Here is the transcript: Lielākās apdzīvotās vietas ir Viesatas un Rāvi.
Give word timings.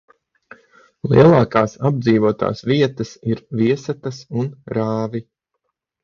Lielākās 1.09 1.75
apdzīvotās 1.89 2.63
vietas 2.69 3.11
ir 3.33 3.43
Viesatas 3.59 4.23
un 4.41 4.49
Rāvi. 4.79 5.23